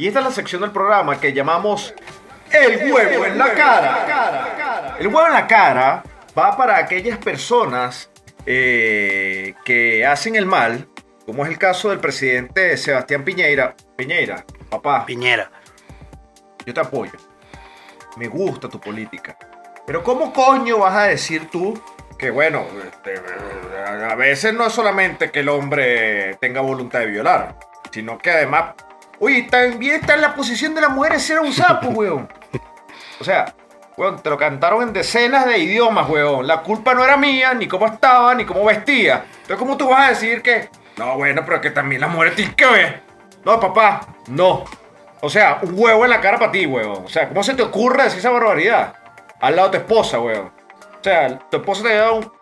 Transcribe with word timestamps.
Y 0.00 0.06
esta 0.06 0.20
es 0.20 0.24
la 0.24 0.30
sección 0.30 0.62
del 0.62 0.70
programa 0.70 1.20
que 1.20 1.34
llamamos 1.34 1.94
El 2.50 2.90
huevo 2.90 3.26
en 3.26 3.36
la 3.36 3.52
cara. 3.52 4.96
El 4.98 5.08
huevo 5.08 5.26
en 5.26 5.34
la 5.34 5.46
cara 5.46 6.02
va 6.36 6.56
para 6.56 6.78
aquellas 6.78 7.18
personas 7.18 8.10
eh, 8.46 9.52
que 9.62 10.06
hacen 10.06 10.36
el 10.36 10.46
mal, 10.46 10.88
como 11.26 11.44
es 11.44 11.50
el 11.50 11.58
caso 11.58 11.90
del 11.90 12.00
presidente 12.00 12.78
Sebastián 12.78 13.24
Piñera. 13.24 13.76
Piñera, 13.94 14.42
papá. 14.70 15.04
Piñera. 15.04 15.50
Yo 16.64 16.72
te 16.72 16.80
apoyo. 16.80 17.18
Me 18.16 18.28
gusta 18.28 18.70
tu 18.70 18.80
política. 18.80 19.36
Pero 19.86 20.02
¿cómo 20.02 20.32
coño 20.32 20.78
vas 20.78 20.96
a 20.96 21.02
decir 21.08 21.50
tú 21.50 21.78
que 22.18 22.30
bueno, 22.30 22.64
este, 22.86 23.20
a 23.86 24.14
veces 24.14 24.54
no 24.54 24.66
es 24.66 24.72
solamente 24.72 25.30
que 25.30 25.40
el 25.40 25.50
hombre 25.50 26.36
tenga 26.36 26.62
voluntad 26.62 27.00
de 27.00 27.06
violar, 27.06 27.58
sino 27.92 28.16
que 28.16 28.30
además, 28.30 28.76
oye, 29.20 29.42
también 29.44 29.96
está 29.96 30.14
en 30.14 30.22
la 30.22 30.34
posición 30.34 30.74
de 30.74 30.80
la 30.80 30.88
mujer 30.88 31.20
ser 31.20 31.38
un 31.38 31.52
sapo, 31.52 31.88
weón. 31.88 32.28
O 33.20 33.24
sea, 33.24 33.54
weón, 33.96 34.20
te 34.20 34.30
lo 34.30 34.36
cantaron 34.36 34.82
en 34.82 34.92
decenas 34.92 35.46
de 35.46 35.58
idiomas, 35.58 36.08
weón. 36.08 36.46
La 36.46 36.62
culpa 36.62 36.94
no 36.94 37.04
era 37.04 37.16
mía, 37.16 37.54
ni 37.54 37.68
cómo 37.68 37.86
estaba, 37.86 38.34
ni 38.34 38.44
cómo 38.44 38.64
vestía. 38.64 39.24
Entonces, 39.28 39.56
¿cómo 39.58 39.76
tú 39.76 39.88
vas 39.88 40.06
a 40.06 40.10
decir 40.10 40.42
que, 40.42 40.68
no, 40.96 41.16
bueno, 41.16 41.42
pero 41.44 41.60
que 41.60 41.70
también 41.70 42.00
la 42.00 42.08
mujer 42.08 42.34
tiene 42.34 42.54
que 42.54 42.66
ver? 42.66 43.02
No, 43.44 43.60
papá, 43.60 44.00
no. 44.28 44.64
O 45.20 45.28
sea, 45.28 45.58
un 45.62 45.74
huevo 45.76 46.04
en 46.04 46.10
la 46.10 46.20
cara 46.20 46.38
para 46.38 46.50
ti, 46.50 46.66
weón. 46.66 47.04
O 47.04 47.08
sea, 47.08 47.28
¿cómo 47.28 47.42
se 47.42 47.54
te 47.54 47.62
ocurre 47.62 48.04
decir 48.04 48.20
esa 48.20 48.30
barbaridad? 48.30 48.94
Al 49.40 49.54
lado 49.54 49.68
de 49.68 49.78
tu 49.78 49.84
esposa, 49.84 50.18
weón. 50.18 50.46
O 50.46 51.04
sea, 51.04 51.38
tu 51.50 51.58
esposa 51.58 51.82
te 51.82 51.92
ha 51.92 51.96
dado 51.96 52.14
un, 52.16 52.32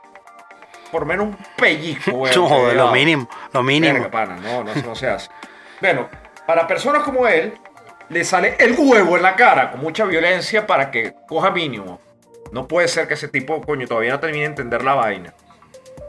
por 0.90 1.04
menos 1.04 1.26
un 1.26 1.38
pellizco, 1.56 2.12
güey. 2.12 2.32
No, 2.36 2.72
lo 2.72 2.92
mínimo, 2.92 3.28
lo 3.52 3.62
mínimo. 3.62 4.08
pana, 4.10 4.36
no, 4.36 4.62
no, 4.62 4.74
no 4.74 4.94
se 4.94 5.08
hace. 5.08 5.28
Bueno, 5.80 6.08
para 6.48 6.66
personas 6.66 7.02
como 7.02 7.28
él, 7.28 7.52
le 8.08 8.24
sale 8.24 8.56
el 8.58 8.74
huevo 8.74 9.18
en 9.18 9.22
la 9.22 9.36
cara 9.36 9.70
con 9.70 9.82
mucha 9.82 10.06
violencia 10.06 10.66
para 10.66 10.90
que 10.90 11.14
coja 11.28 11.50
mínimo. 11.50 12.00
No 12.52 12.66
puede 12.66 12.88
ser 12.88 13.06
que 13.06 13.12
ese 13.12 13.28
tipo, 13.28 13.60
coño, 13.60 13.86
todavía 13.86 14.12
no 14.12 14.18
termine 14.18 14.44
de 14.44 14.48
entender 14.48 14.82
la 14.82 14.94
vaina. 14.94 15.34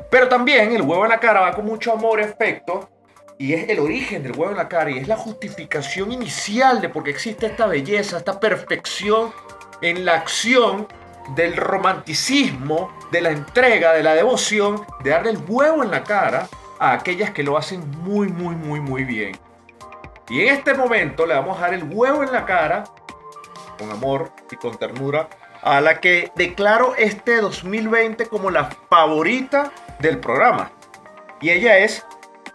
Pero 0.09 0.29
también 0.29 0.71
el 0.71 0.81
huevo 0.81 1.03
en 1.03 1.09
la 1.09 1.19
cara 1.19 1.41
va 1.41 1.51
con 1.51 1.65
mucho 1.65 1.91
amor 1.91 2.21
afecto. 2.21 2.89
Y 3.37 3.53
es 3.53 3.67
el 3.67 3.79
origen 3.79 4.23
del 4.23 4.31
huevo 4.31 4.51
en 4.51 4.55
la 4.55 4.69
cara 4.69 4.89
y 4.89 4.99
es 4.99 5.09
la 5.09 5.17
justificación 5.17 6.13
inicial 6.13 6.79
de 6.79 6.87
por 6.87 7.03
qué 7.03 7.09
existe 7.09 7.47
esta 7.47 7.67
belleza, 7.67 8.19
esta 8.19 8.39
perfección 8.39 9.33
en 9.81 10.05
la 10.05 10.15
acción 10.15 10.87
del 11.35 11.57
romanticismo, 11.57 12.97
de 13.11 13.19
la 13.19 13.31
entrega, 13.31 13.91
de 13.91 14.03
la 14.03 14.15
devoción, 14.15 14.85
de 15.03 15.09
darle 15.09 15.31
el 15.31 15.39
huevo 15.45 15.83
en 15.83 15.91
la 15.91 16.05
cara 16.05 16.47
a 16.79 16.93
aquellas 16.93 17.31
que 17.31 17.43
lo 17.43 17.57
hacen 17.57 17.83
muy, 18.03 18.29
muy, 18.29 18.55
muy, 18.55 18.79
muy 18.79 19.03
bien. 19.03 19.48
Y 20.29 20.41
en 20.41 20.53
este 20.53 20.73
momento 20.73 21.25
le 21.25 21.33
vamos 21.33 21.57
a 21.57 21.61
dar 21.61 21.73
el 21.73 21.83
huevo 21.83 22.23
en 22.23 22.31
la 22.31 22.45
cara, 22.45 22.83
con 23.77 23.89
amor 23.91 24.31
y 24.51 24.55
con 24.55 24.77
ternura, 24.77 25.27
a 25.61 25.81
la 25.81 25.99
que 25.99 26.31
declaro 26.35 26.95
este 26.95 27.37
2020 27.37 28.27
como 28.27 28.51
la 28.51 28.69
favorita 28.89 29.71
del 29.99 30.19
programa. 30.19 30.71
Y 31.41 31.49
ella 31.49 31.79
es 31.79 32.05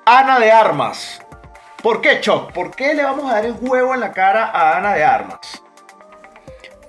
Ana 0.07 0.39
de 0.39 0.53
Armas. 0.53 1.21
¿Por 1.83 2.01
qué, 2.01 2.21
Choc? 2.21 2.53
¿Por 2.53 2.71
qué 2.75 2.95
le 2.95 3.03
vamos 3.03 3.31
a 3.31 3.35
dar 3.35 3.45
el 3.45 3.57
huevo 3.61 3.93
en 3.93 4.01
la 4.01 4.13
cara 4.13 4.47
a 4.47 4.77
Ana 4.79 4.95
de 4.95 5.05
Armas? 5.05 5.63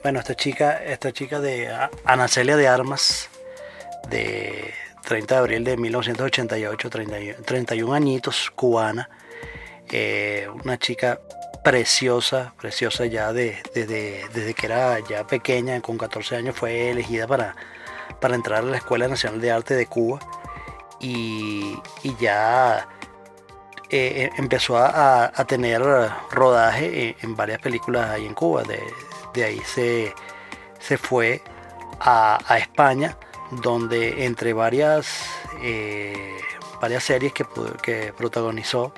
Bueno, 0.04 0.20
esta 0.20 0.36
chica, 0.36 0.84
esta 0.84 1.12
chica 1.12 1.40
de 1.40 1.68
Ana 2.06 2.28
Celia 2.28 2.56
de 2.56 2.68
Armas, 2.68 3.30
de 4.08 4.74
30 5.04 5.34
de 5.34 5.40
abril 5.40 5.64
de 5.64 5.78
1988, 5.78 6.90
31, 7.44 7.94
añitos, 7.94 8.52
cubana, 8.52 9.10
eh, 9.92 10.48
una 10.64 10.78
chica 10.78 11.20
preciosa, 11.64 12.54
preciosa 12.60 13.06
ya 13.06 13.34
de, 13.34 13.58
desde 13.74 14.54
que 14.54 14.66
era 14.68 15.00
ya 15.00 15.26
pequeña, 15.26 15.82
con 15.82 15.98
14 15.98 16.36
años 16.36 16.56
fue 16.56 16.92
elegida 16.92 17.26
para, 17.28 17.56
para 18.22 18.36
entrar 18.36 18.60
a 18.60 18.68
la 18.68 18.78
Escuela 18.78 19.08
Nacional 19.08 19.42
de 19.42 19.52
Arte 19.52 19.76
de 19.76 19.88
Cuba 19.88 20.20
y, 21.00 21.76
ya 22.20 22.88
eh, 23.90 24.30
empezó 24.38 24.78
a, 24.78 25.32
tener 25.48 25.82
rodaje 26.32 27.16
en, 27.22 27.36
varias 27.36 27.60
películas 27.60 28.12
ahí 28.12 28.26
en 28.26 28.34
Cuba, 28.34 28.64
de, 28.64 28.82
de 29.34 29.44
ahí 29.44 29.62
se, 29.66 30.14
fue 30.98 31.42
a, 32.00 32.40
España, 32.60 33.18
donde 33.52 34.26
entre 34.26 34.54
varias, 34.54 35.26
eh, 35.62 36.38
varias 36.82 37.04
series 37.04 37.34
que, 37.34 37.46
que 37.82 38.14
protagonizó 38.16 38.94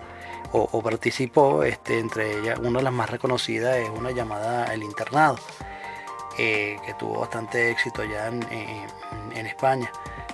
o, 0.52 0.81
participó, 0.81 1.63
este, 1.63 2.00
entre 2.00 2.40
ellas 2.40 2.59
una 2.59 2.80
de 2.80 2.84
las 2.84 2.94
más 2.94 3.09
reconocidas 3.09 3.78
es 3.78 3.90
una 3.90 4.12
llamada 4.12 4.74
El 4.74 4.84
Internado, 4.84 5.38
eh, 6.38 6.78
que 6.85 6.94
tuvo 6.94 7.19
bastante 7.19 7.72
éxito 7.72 8.02
allá 8.02 8.28
en, 8.28 9.46
España. 9.46 9.91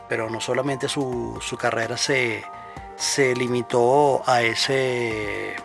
Pero 0.09 0.29
no 0.29 0.41
solamente 0.41 0.89
su, 0.89 1.39
carrera 1.59 1.97
se, 1.97 2.43
se 2.95 3.35
limitó 3.35 4.21
a 4.25 4.41
ese 4.41 5.55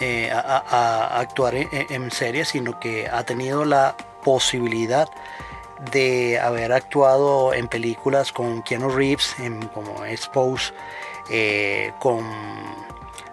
eh, 0.00 0.30
a, 0.32 1.20
actuar 1.20 1.54
en, 1.54 2.10
series, 2.10 2.48
sino 2.48 2.80
que 2.80 3.08
ha 3.08 3.24
tenido 3.24 3.64
la 3.64 3.96
posibilidad 4.24 5.08
de 5.92 6.40
haber 6.40 6.72
actuado 6.72 7.54
en 7.54 7.68
películas 7.68 8.32
con 8.32 8.62
Keanu 8.62 8.88
Reeves, 8.88 9.34
en, 9.38 9.66
como 9.68 10.04
Expose, 10.04 10.72
eh, 11.30 11.92
con 11.98 12.24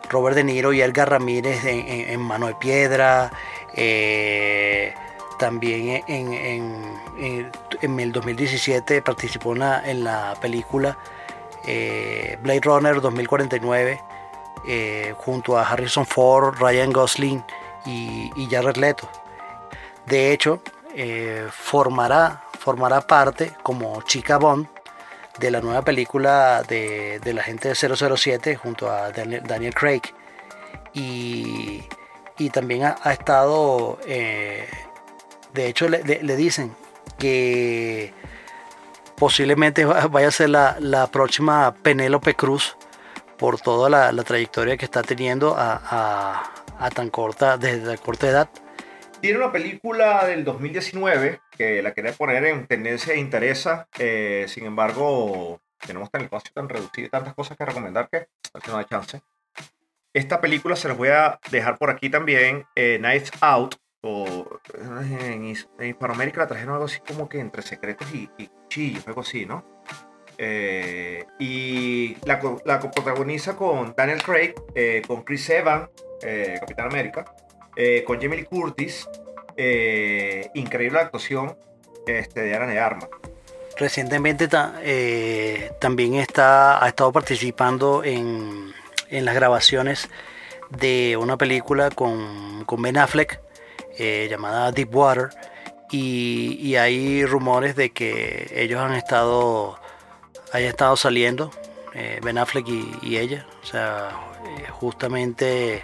Robert 0.09 0.35
De 0.35 0.43
Niro 0.43 0.73
y 0.73 0.81
Edgar 0.81 1.09
Ramírez 1.09 1.63
en, 1.65 2.19
Mano 2.21 2.47
de 2.47 2.55
Piedra, 2.55 3.31
eh, 3.75 4.93
también 5.37 6.03
en, 6.07 7.99
el 7.99 8.11
2017 8.11 9.01
participó 9.01 9.53
en 9.53 10.03
la, 10.03 10.35
película 10.41 10.97
Blade 12.41 12.61
Runner 12.61 12.99
2049 12.99 13.99
eh, 14.67 15.13
junto 15.17 15.57
a 15.57 15.63
Harrison 15.63 16.05
Ford, 16.05 16.55
Ryan 16.59 16.91
Gosling 16.91 17.43
y, 17.85 18.47
Jared 18.49 18.75
Leto. 18.75 19.07
De 20.05 20.33
hecho, 20.33 20.61
eh, 20.95 21.47
formará, 21.49 22.43
formará 22.59 23.01
parte 23.01 23.53
como 23.63 24.01
chica 24.03 24.37
Bond 24.37 24.67
de 25.39 25.51
la 25.51 25.61
nueva 25.61 25.81
película 25.81 26.63
de, 26.67 27.19
la 27.23 27.43
gente 27.43 27.69
de 27.69 27.75
007 27.75 28.55
junto 28.55 28.89
a 28.91 29.11
Daniel, 29.11 29.73
Craig. 29.73 30.01
Y, 30.93 31.83
también 32.53 32.83
ha, 32.83 33.11
estado, 33.11 33.99
eh, 34.05 34.67
de 35.53 35.67
hecho 35.67 35.89
le, 35.89 36.01
dicen 36.35 36.73
que 37.17 38.13
posiblemente 39.17 39.83
vaya 39.85 40.29
a 40.29 40.31
ser 40.31 40.49
la, 40.49 40.77
la 40.79 41.07
próxima 41.07 41.73
Penélope 41.83 42.35
Cruz 42.35 42.77
por 43.39 43.59
toda 43.59 43.89
la, 43.89 44.23
trayectoria 44.23 44.77
que 44.77 44.85
está 44.85 45.01
teniendo 45.01 45.55
a, 45.57 46.43
tan 46.93 47.09
corta, 47.09 47.57
desde 47.57 47.85
la 47.85 47.97
corta 47.97 48.27
edad. 48.27 48.49
Tiene 49.21 49.37
una 49.37 49.51
película 49.51 50.25
del 50.25 50.43
2019 50.45 51.41
que 51.51 51.81
la 51.81 51.93
quería 51.93 52.13
poner 52.13 52.45
en 52.45 52.67
tendencia 52.67 53.13
e 53.13 53.19
interesa, 53.19 53.87
eh, 53.97 54.45
sin 54.47 54.65
embargo, 54.65 55.59
tenemos 55.85 56.09
tan 56.09 56.21
espacio 56.21 56.51
tan 56.53 56.69
reducido 56.69 57.07
y 57.07 57.09
tantas 57.09 57.33
cosas 57.33 57.57
que 57.57 57.65
recomendar 57.65 58.09
que 58.09 58.27
no 58.67 58.77
hay 58.77 58.85
chance. 58.85 59.21
Esta 60.13 60.39
película 60.39 60.75
se 60.75 60.87
las 60.87 60.97
voy 60.97 61.09
a 61.09 61.39
dejar 61.51 61.77
por 61.77 61.89
aquí 61.89 62.09
también, 62.09 62.65
eh, 62.75 63.01
Out, 63.41 63.75
o 64.01 64.59
en, 65.27 65.45
Hispanoamérica 65.45 66.41
la 66.41 66.47
trajeron 66.47 66.73
algo 66.73 66.85
así 66.85 66.99
como 67.05 67.27
que 67.27 67.39
entre 67.39 67.61
secretos 67.61 68.07
y, 68.13 68.29
y 68.37 68.47
cuchillos, 68.47 69.05
algo 69.07 69.21
así, 69.21 69.45
¿no? 69.45 69.65
Eh, 70.41 71.25
y 71.37 72.15
la, 72.25 72.39
la 72.63 72.79
protagoniza 72.79 73.57
con 73.57 73.93
Daniel 73.95 74.23
Craig, 74.23 74.53
eh, 74.73 75.01
con 75.05 75.23
Chris 75.23 75.49
Evans, 75.49 75.89
eh, 76.21 76.55
Capitán 76.61 76.87
América, 76.87 77.25
con 78.05 78.21
Jamie 78.21 78.45
Curtis. 78.45 79.07
increíble 80.53 80.99
actuación 80.99 81.57
este, 82.07 82.41
de 82.41 82.55
Ana 82.55 82.67
de 82.67 82.79
Armas. 82.79 83.09
Recientemente 83.77 84.49
también 85.79 86.15
está, 86.15 86.83
ha 86.83 86.87
estado 86.87 87.11
participando 87.11 88.03
en, 88.03 88.73
en, 89.09 89.25
las 89.25 89.35
grabaciones 89.35 90.09
de 90.69 91.17
una 91.17 91.37
película 91.37 91.89
con, 91.89 92.65
con 92.65 92.81
Ben 92.81 92.97
Affleck 92.97 93.39
llamada 93.97 94.71
Deep 94.71 94.93
Water. 94.93 95.29
Y, 95.91 96.57
y, 96.61 96.75
hay 96.75 97.25
rumores 97.25 97.75
de 97.75 97.89
que 97.91 98.51
ellos 98.53 98.79
han 98.79 98.93
estado 98.93 99.79
haya 100.51 100.69
estado 100.69 100.95
saliendo 100.95 101.51
eh, 101.93 102.19
Ben 102.23 102.37
Affleck 102.37 102.67
y, 102.67 103.17
ella. 103.17 103.45
O 103.63 103.65
sea, 103.65 104.09
eh, 104.45 104.67
justamente 104.69 105.83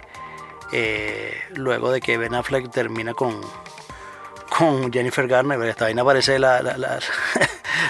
eh, 0.72 1.34
luego 1.50 1.90
de 1.90 2.00
que 2.00 2.18
Ben 2.18 2.34
Affleck 2.34 2.70
termina 2.70 3.14
con, 3.14 3.40
con 4.48 4.92
Jennifer 4.92 5.26
Garner, 5.26 5.60
esta 5.62 5.86
vaina 5.86 6.02
aparece 6.02 6.38
la, 6.38 6.62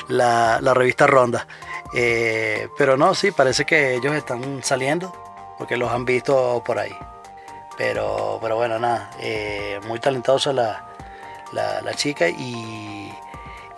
la, 0.09 0.75
revista 0.75 1.07
Ronda. 1.07 1.47
pero 1.93 2.97
no, 2.97 3.15
sí, 3.15 3.31
parece 3.31 3.65
que 3.65 3.95
ellos 3.95 4.15
están 4.15 4.63
saliendo 4.63 5.13
porque 5.59 5.77
los 5.77 5.91
han 5.91 6.05
visto 6.05 6.63
por 6.65 6.79
ahí. 6.79 6.97
Pero, 7.77 8.39
pero 8.41 8.57
bueno, 8.57 8.79
nada, 8.79 9.11
eh, 9.21 9.81
muy 9.87 9.99
talentosa 9.99 10.53
la, 10.53 10.87
la, 11.53 11.95
chica 11.95 12.29
y, 12.29 13.13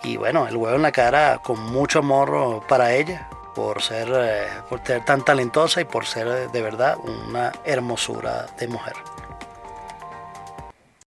y, 0.03 0.17
bueno, 0.17 0.47
el 0.47 0.55
huevo 0.55 0.75
en 0.75 0.81
la 0.81 0.91
cara 0.91 1.39
con 1.39 1.59
mucho 1.59 1.99
amor 1.99 2.63
para 2.67 2.93
ella, 2.93 3.27
por 3.53 3.81
ser, 3.81 4.09
eh, 4.13 4.47
por 4.69 4.85
ser 4.85 5.03
tan 5.05 5.23
talentosa 5.23 5.81
y 5.81 5.85
por 5.85 6.05
ser 6.05 6.49
de 6.51 6.61
verdad 6.61 6.97
una 7.03 7.51
hermosura 7.63 8.47
de 8.57 8.67
mujer. 8.67 8.95